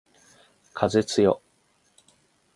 [0.73, 1.43] 風つよ